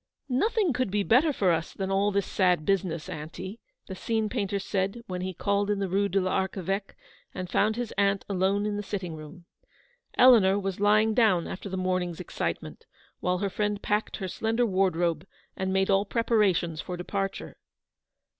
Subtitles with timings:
[0.29, 4.57] "Nothing could be better for us than all this sad business, aunty," the scene painter
[4.57, 6.95] said when he called in the Rue de l'Archeveque,
[7.35, 9.45] and found his aunt alone in the little sitting room.
[10.17, 12.87] Eleanor was lying down after the morning's excitement,
[13.19, 17.59] while her friend packed her slender wardrobe and made all preparations for departure.